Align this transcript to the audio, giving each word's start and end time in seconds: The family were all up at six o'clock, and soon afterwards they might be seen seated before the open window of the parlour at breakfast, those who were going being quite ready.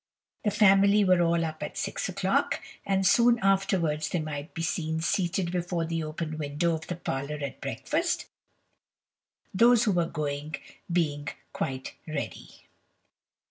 The 0.43 0.49
family 0.49 1.05
were 1.05 1.21
all 1.21 1.45
up 1.45 1.61
at 1.61 1.77
six 1.77 2.09
o'clock, 2.09 2.59
and 2.87 3.05
soon 3.05 3.37
afterwards 3.43 4.09
they 4.09 4.19
might 4.19 4.51
be 4.55 4.63
seen 4.63 4.99
seated 4.99 5.51
before 5.51 5.85
the 5.85 6.03
open 6.03 6.39
window 6.39 6.73
of 6.73 6.87
the 6.87 6.95
parlour 6.95 7.37
at 7.39 7.61
breakfast, 7.61 8.25
those 9.53 9.83
who 9.83 9.91
were 9.91 10.07
going 10.07 10.55
being 10.91 11.27
quite 11.53 11.93
ready. 12.07 12.61